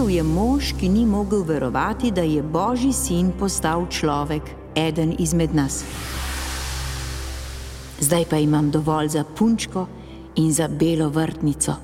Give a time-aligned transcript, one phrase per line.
[0.00, 4.40] Prišel je mož, ki ni mogel verovati, da je Božji sin postal človek,
[4.72, 5.84] eden izmed nas.
[8.00, 9.84] Zdaj pa imam dovolj za punčko
[10.40, 11.76] in za belo vrtnico.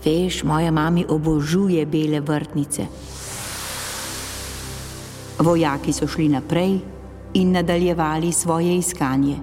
[0.00, 2.88] Veš, moja mama obožuje bele vrtnice.
[5.44, 6.80] Vojaki so šli naprej
[7.36, 9.36] in nadaljevali svoje iskanje.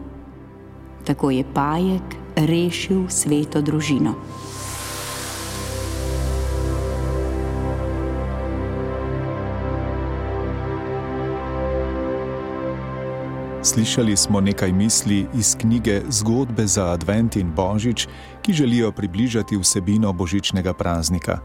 [1.06, 4.18] Tako je Pajek rešil sveto družino.
[13.72, 18.08] Slišali smo nekaj misli iz knjige Zgodbe za Advent in Božič,
[18.42, 21.40] ki želijo približati vsebino božičnega praznika.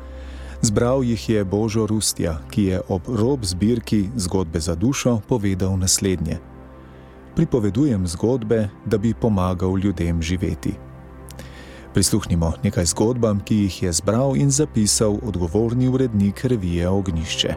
[0.63, 6.39] Zbral jih je Božo Rustja, ki je ob rob zbirki Zgodbe za dušo povedal naslednje:
[7.37, 10.75] Pripovedujem zgodbe, da bi pomagal ljudem živeti.
[11.95, 17.55] Prisluhnimo nekaj zgodbam, ki jih je zbral in zapisal odgovorni urednik revije Ognišče.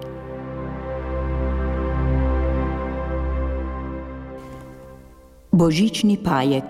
[5.59, 6.63] Božični pajek.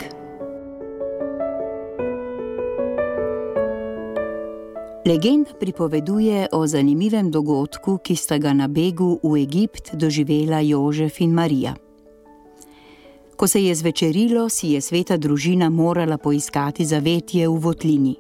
[5.06, 11.38] Legenda pripoveduje o zanimivem dogodku, ki sta ga na begu v Egipt doživela Jožef in
[11.38, 11.76] Marija.
[13.38, 18.16] Ko se je zvečerilo, si je sveta družina morala poiskati zavetje v votlini.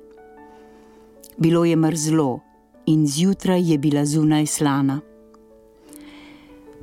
[1.37, 2.39] Bilo je mrzlo
[2.85, 5.01] in zjutraj je bila zunaj slana.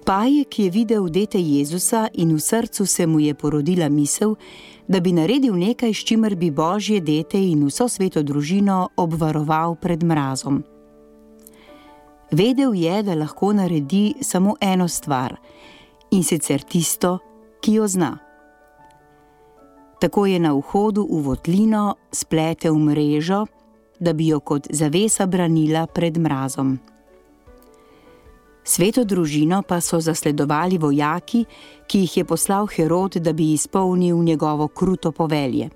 [0.07, 4.37] Pajek je videl dete Jezusa in v srcu se mu je porodila misel,
[4.89, 10.05] da bi naredil nekaj, s čimer bi božje dete in vso sveto družino obvaroval pred
[10.05, 10.63] mrazom.
[12.31, 15.35] Vedel je, da lahko naredi samo eno stvar
[16.11, 17.19] in sicer tisto,
[17.61, 18.19] ki jo zna.
[20.01, 23.47] Tako je na vhodu v votlino spletel mrežo,
[23.99, 26.79] da bi jo kot zavesa branila pred mrazom.
[28.67, 31.45] Sveto družino pa so zasledovali vojaki,
[31.87, 35.69] ki jih je poslal Herod, da bi izpolnil njegovo kruto povelje.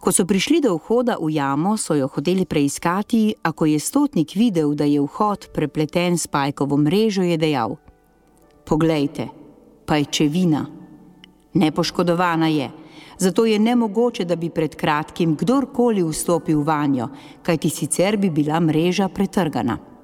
[0.00, 4.34] Ko so prišli do vhoda v jamo, so jo hoteli preiskati, a ko je stotnik
[4.34, 7.76] videl, da je vhod prepleten s pajkovo mrežo, je dejal:
[8.66, 9.28] Poglejte,
[9.86, 10.66] pa je čevina,
[11.54, 12.70] nepoškodovana je,
[13.18, 17.08] zato je nemogoče, da bi pred kratkim kdorkoli vstopil vanjo,
[17.42, 19.95] kajti sicer bi bila mreža pretrgana.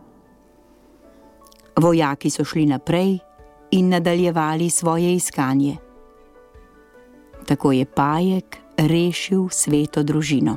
[1.76, 3.18] Vojaki so šli naprej
[3.70, 5.76] in nadaljevali svoje iskanje.
[7.46, 10.56] Tako je Pajek rešil sveto družino.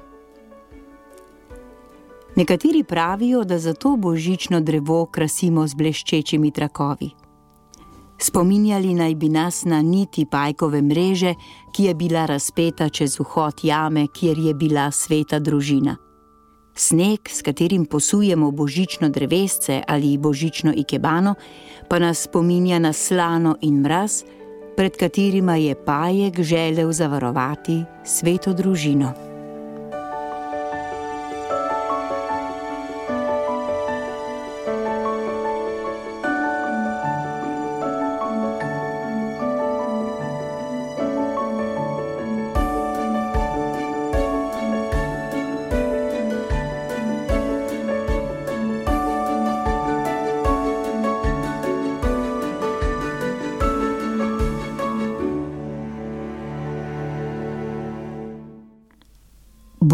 [2.35, 7.09] Nekateri pravijo, da zato božično drevo krasimo z bleščečimi trakovi.
[8.17, 11.33] Spominjali naj bi nas na niti pajkove mreže,
[11.71, 15.95] ki je bila razpeta čez vhod jame, kjer je bila sveta družina.
[16.75, 21.35] Sneg, s katerim posujemo božično drevesce ali božično ikebano,
[21.87, 24.23] pa nas spominja na slano in mraz,
[24.75, 29.34] pred katerima je pajek želel zavarovati sveto družino.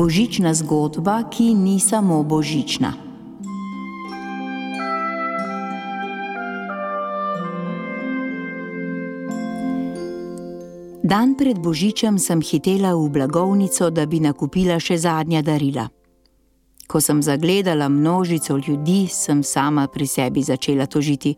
[0.02, 2.94] Božična zgodba, ki ni samo božična.
[11.06, 15.86] Dan pred božičem sem hitela v blagovnico, da bi nakupila še zadnja darila.
[16.90, 21.36] Ko sem zagledala množico ljudi, sem sama pri sebi začela tožiti.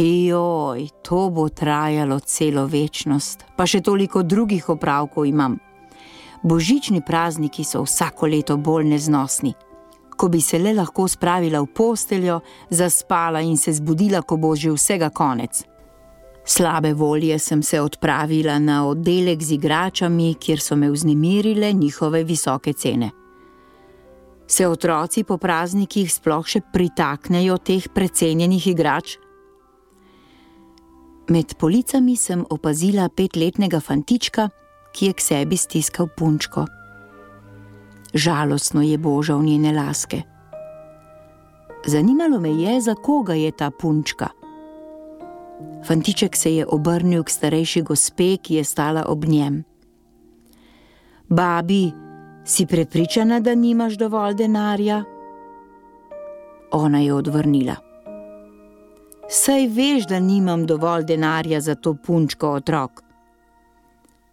[0.00, 5.60] Joj, to bo trajalo celo večnost, pa še toliko drugih opravkov imam
[6.42, 9.54] božični prazniki so vsako leto bolj neznosni.
[10.16, 12.40] Ko bi se le lahko spravila v posteljo,
[12.70, 15.64] zaspala in se zbudila, ko bo že vsega konec.
[16.44, 22.72] Slabe volje sem se odpravila na oddelek z igračami, kjer so me vznemirile njihove visoke
[22.72, 23.10] cene.
[24.46, 29.16] Se otroci po praznikih sploh še pritaknejo teh precenjenih igrač?
[31.30, 34.48] Med policami sem opazila petletnega fantička,
[34.92, 36.66] ki je k sebi stiskal punčko.
[38.14, 40.22] Žalostno je božal njene laske.
[41.86, 44.28] Zanimalo me je, za koga je ta punčka.
[45.86, 49.64] Fantiček se je obrnil k starejši gospe, ki je stala ob njem.
[51.28, 51.92] Babi,
[52.44, 55.04] si prepričana, da nimaš dovolj denarja?
[56.72, 57.76] Ona je odvrnila.
[59.28, 63.02] Saj veš, da nimam dovolj denarja za to punčko otrok.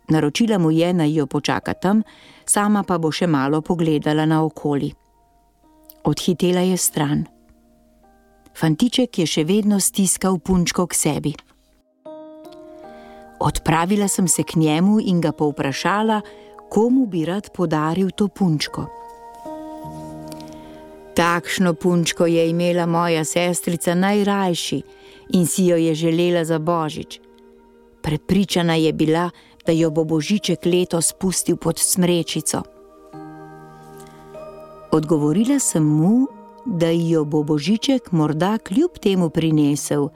[0.10, 2.04] Naročila mu je, naj jo počaka tam,
[2.46, 4.90] sama pa bo še malo pogledala na okoli.
[6.04, 7.28] Odhitela je stran.
[8.58, 11.34] Fantiček je še vedno stiskal punčko k sebi.
[13.40, 16.22] Odpravila sem se k njemu in ga povprašala,
[16.70, 18.88] komu bi rad podaril to punčko.
[21.16, 24.82] Takšno punčko je imela moja sestrica najrajši
[25.38, 27.20] in si jo je želela za božič.
[28.02, 32.64] Prepričana je bila, da jo bo božiček letos spustil pod smrečico.
[34.92, 36.28] Odgovorila sem mu,
[36.66, 40.10] da jo bo božiček morda kljub temu prinesel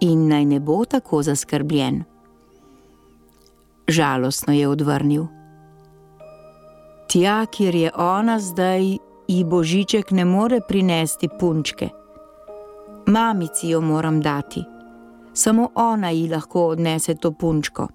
[0.00, 2.04] in naj ne bo tako zaskrbljen.
[3.88, 5.26] Žalostno je odvrnil.
[7.08, 8.98] Tja, kjer je ona zdaj,
[9.28, 11.88] ji božiček ne more prinesti punčke.
[13.06, 14.64] Mamici jo moram dati,
[15.34, 17.88] samo ona ji lahko odnese to punčko.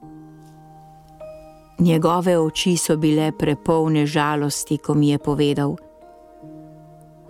[1.79, 5.75] Njegove oči so bile prepolne žalosti, ko mi je povedal: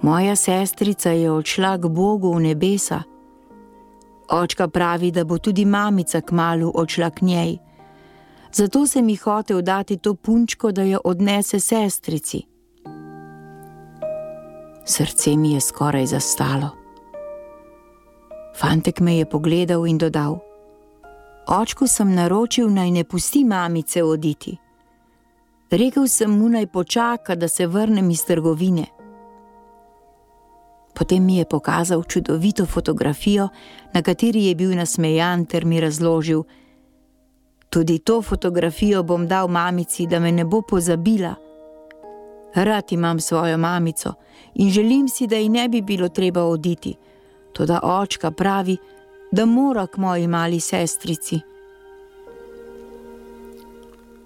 [0.01, 3.03] Moja sestrica je odšla k Bogu v nebesa.
[4.29, 7.57] Očka pravi, da bo tudi mamica k malu odšla k njej.
[8.53, 12.43] Zato sem ji hotel dati to punčko, da jo odnese sestrici.
[14.85, 16.69] Srce mi je skoraj zastalo.
[18.55, 20.39] Fantek me je pogledal in dodal:
[21.47, 24.57] Očku sem naročil, naj ne pusti mamice oditi.
[25.71, 28.85] Rekl sem mu naj počaka, da se vrnem iz trgovine.
[30.93, 33.49] Potem mi je pokazal čudovito fotografijo,
[33.93, 36.43] na kateri je bil nasmejan ter mi razložil:
[37.69, 41.35] Tudi to fotografijo bom dal mamici, da me ne bo pozabila.
[42.55, 44.13] Rad imam svojo mamico
[44.53, 46.95] in želim si, da ji ne bi bilo treba oditi.
[47.53, 49.02] Toda očka pravi, da
[49.41, 51.41] mora k moji mali sestrici.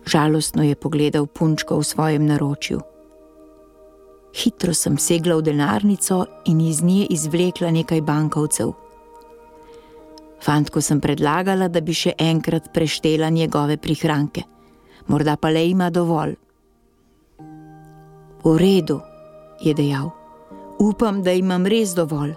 [0.06, 2.80] Žalostno je pogledal punčko v svojem naročju.
[4.36, 8.74] Hitro sem segla v denarnico in iz nje izvlekla nekaj bankovcev.
[10.44, 14.44] Fantko sem predlagala, da bi še enkrat preštela njegove prihranke,
[15.07, 16.36] morda pa le ima dovolj.
[18.44, 19.00] V redu,
[19.63, 20.12] je dejal,
[20.80, 22.36] upam, da imam res dovolj.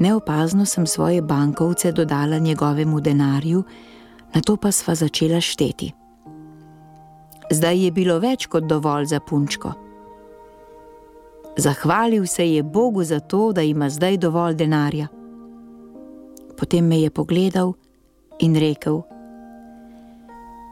[0.00, 3.64] Neopazno sem svoje bankovce dodala njegovemu denarju,
[4.34, 5.92] na to pa sva začela šteti.
[7.50, 9.72] Zdaj je bilo več kot dovolj za punčko.
[11.56, 15.08] Zahvalil se je Bogu za to, da ima zdaj dovolj denarja.
[16.56, 17.72] Potem me je pogledal
[18.38, 19.02] in rekel: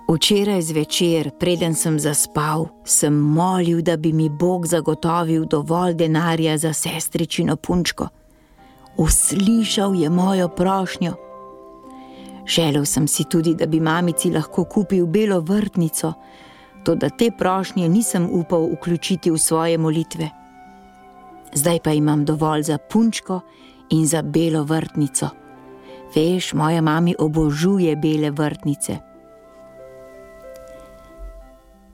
[0.09, 6.73] Včeraj zvečer, preden sem zaspal, sem molil, da bi mi Bog zagotovil dovolj denarja za
[6.73, 8.09] sestričino punčko.
[8.99, 11.12] Uslišal je mojo prošnjo.
[12.47, 16.12] Želel sem si tudi, da bi mamici lahko kupil belo vrtnico,
[16.85, 20.31] toda te prošnje nisem upal vključiti v svoje molitve.
[21.55, 23.41] Zdaj pa imam dovolj za punčko
[23.91, 25.29] in za belo vrtnico.
[26.15, 28.97] Veš, moja mama obožuje bele vrtnice.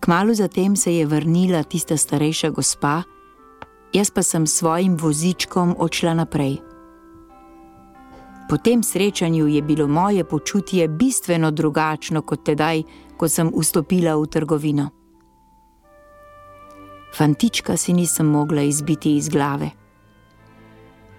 [0.00, 3.02] Kmalo zatem se je vrnila tista starejša gospa,
[3.92, 6.73] jaz pa sem s svojim vozičkom odšla naprej.
[8.48, 12.82] Po tem srečanju je bilo moje počutje bistveno drugačno kot tedaj,
[13.16, 14.90] ko sem vstopila v trgovino.
[17.16, 19.70] Fantička si nisem mogla izbiti iz glave.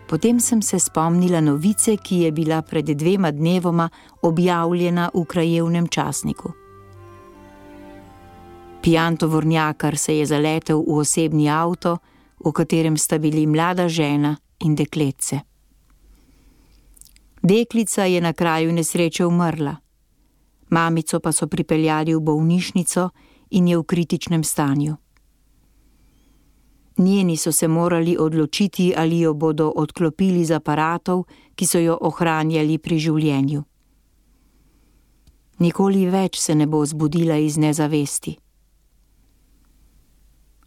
[0.07, 3.89] Potem sem se spomnila novice, ki je bila pred dvema dnevoma
[4.21, 6.51] objavljena v krajevnem časniku.
[8.81, 11.97] Pijan tovornjakar se je zaletel v osebni avto,
[12.45, 15.54] v katerem sta bili mlada žena in dekletce.
[17.47, 19.75] Deklica je na kraju nesreče umrla,
[20.69, 23.09] mamico pa so pripeljali v bolnišnico
[23.49, 24.95] in je v kritičnem stanju.
[26.97, 31.23] Njeni so se morali odločiti, ali jo bodo odklopili z aparatov,
[31.55, 33.63] ki so jo ohranjali pri življenju.
[35.59, 38.37] Nikoli več se ne bo zbudila iz nezavesti.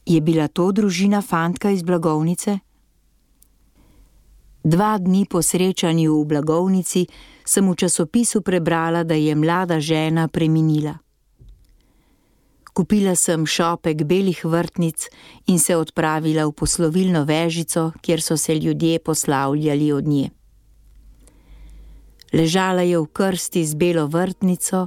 [0.06, 2.58] Je bila to družina fantka iz blagovnice?
[4.64, 7.06] Dva dni po srečanju v blagovnici
[7.46, 10.98] sem v časopisu prebrala, da je mlada žena preminila.
[12.74, 15.08] Kupila sem šopek belih vrtnic
[15.46, 20.30] in se odpravila v poslovilno vežico, kjer so se ljudje poslavljali od nje.
[22.32, 24.86] Ležala je v krsti z belo vrtnico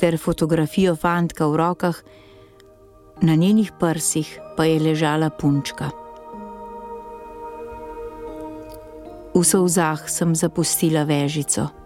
[0.00, 2.02] ter fotografijo fantka v rokah,
[3.22, 6.01] na njenih prsih pa je ležala punčka.
[9.34, 11.81] V solzah sem zapustila vežico.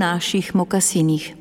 [0.00, 1.36] Naših mokasinih.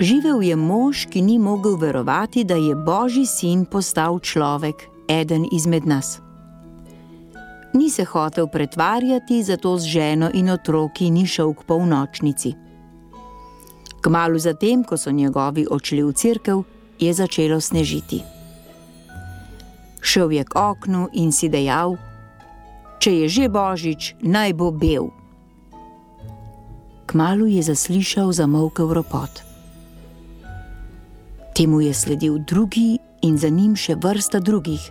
[0.00, 5.86] Živel je mož, ki ni mogel verovati, da je Božji sin postal človek, eden izmed
[5.86, 6.18] nas.
[7.74, 12.54] Ni se hotel pretvarjati, zato z ženo in otroki ni šel k polnočnici.
[14.00, 16.64] Kmalu zatem, ko so njegovi odšli v cerkev,
[16.98, 18.22] je začelo snežiti.
[20.00, 21.94] Šel je k oknu in si dejal:
[23.02, 25.10] Če je že božič, naj bo bel.
[27.10, 29.42] Kmalu je zaslišal zamolkel ropot.
[31.50, 34.86] Temu je sledil drugi in za njim še vrsta drugih.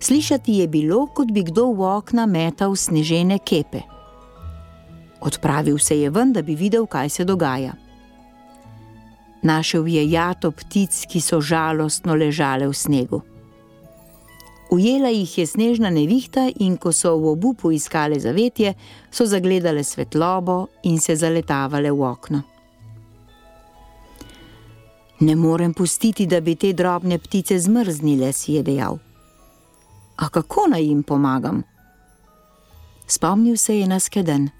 [0.00, 3.84] Slišati je bilo, kot bi kdo v okna metal snežene kepe.
[5.20, 7.76] Odpravil se je ven, da bi videl, kaj se dogaja.
[9.44, 13.33] Našel je jato ptic, ki so žalostno ležale v snegu.
[14.70, 18.74] Ujela jih je snežna nevihta in ko so v obupu iskale zavetje,
[19.10, 22.42] so zagledale svetlobo in se zaletavale v okno.
[25.20, 28.98] Ne morem pustiti, da bi te drobne ptice zmrznile, si je dejal.
[30.16, 31.62] A kako naj jim pomagam?
[33.06, 34.50] Spomnil se je na skeden.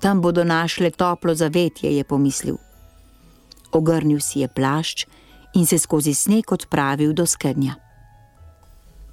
[0.00, 2.56] Tam bodo našle toplo zavetje, je pomislil.
[3.72, 5.06] Ogrnil si je plašč
[5.54, 7.87] in se skozi sneg odpravil do skednja.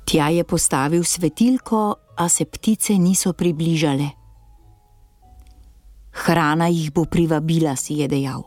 [0.06, 4.10] Tja je postavil svetilko, a se ptice niso približale.
[6.12, 8.44] Hrana jih bo privabila, si je dejal.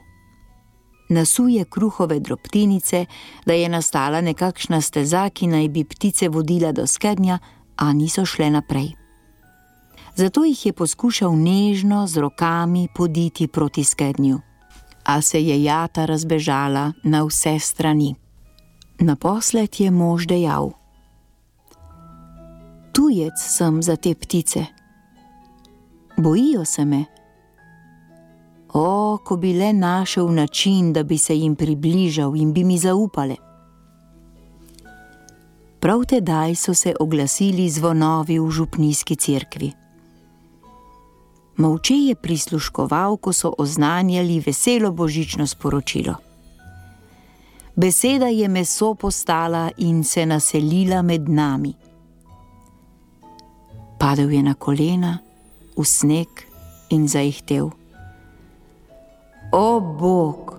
[1.09, 3.07] Nasuje kruhove drobtinice,
[3.47, 7.39] da je nastala nekakšna steza, ki naj bi ptice vodila do skednja,
[7.77, 8.95] a niso šle naprej.
[10.17, 14.41] Zato jih je poskušal nežno z rokami poditi proti skednju,
[15.05, 18.15] a se je jata razbežala na vse strani.
[18.99, 20.78] Naposled je mož dejal:
[22.93, 24.67] tujec sem za te ptice.
[26.17, 27.05] Bojijo se me.
[28.75, 33.37] O, ko bi le našel način, da bi se jim približal in bi mi zaupale.
[35.81, 39.73] Prav tedaj so se oglasili zvonovi v župnijski cerkvi.
[41.57, 46.15] Mavče je prisluškoval, ko so oznanjali veselo božično sporočilo.
[47.77, 51.75] Beseda je meso postala in se naselila med nami.
[53.99, 55.19] Padel je na kolena,
[55.75, 56.31] v sneg
[56.91, 57.75] in zaihtel.
[59.51, 60.55] O Bog,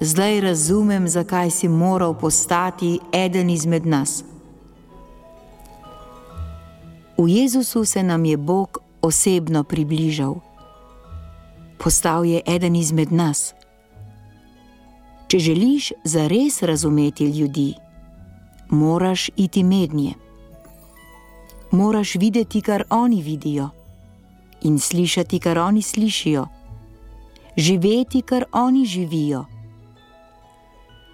[0.00, 4.24] zdaj razumem, zakaj si moral postati eden izmed nas.
[7.16, 10.36] V Jezusu se nam je Bog osebno približal.
[11.78, 13.54] Postal je eden izmed nas.
[15.28, 17.74] Če želiš zares razumeti ljudi,
[18.68, 20.23] moraš iti mednje
[21.74, 23.68] moraš videti, kar oni vidijo,
[24.62, 26.46] in slišati, kar oni slišijo,
[27.56, 29.44] živeti, kar oni živijo.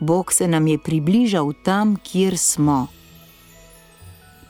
[0.00, 2.87] Bog se nam je približal tam, kjer smo.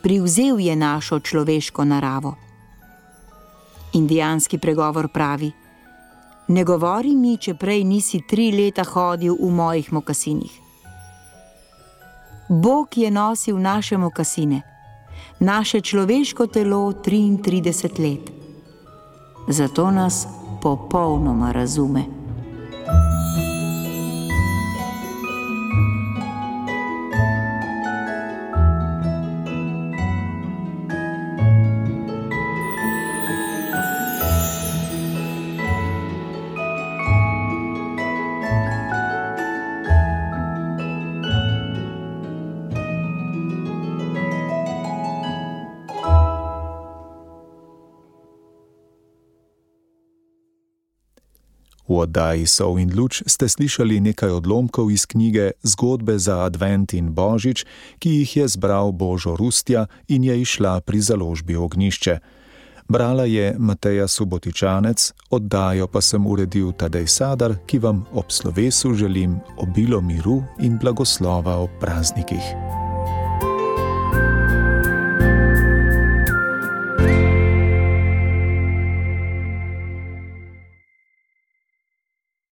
[0.02, 2.34] Privzel je našo človeško naravo.
[3.92, 5.52] Indijanski pregovor pravi:
[6.48, 10.52] Ne govori mi, če prej nisi tri leta hodil v mojih mokasinih.
[12.48, 14.69] Bog je nosil naše mokasine
[15.38, 18.30] naše človeško telo 33 let.
[19.48, 20.26] Zato nas
[20.62, 22.19] popolnoma razume.
[52.00, 57.64] Oddaji Sov in Luč ste slišali nekaj odlomkov iz knjige Zgodbe za Advent in Božič,
[57.98, 62.18] ki jih je zbral Božo Rustja in je išla pri založbi Ognišče.
[62.90, 69.38] Brala je Mateja Subotičanec, oddajo pa sem uredil Tadej Sadar, ki vam ob slovesu želim
[69.62, 72.79] obilo miru in blagoslova ob praznikih.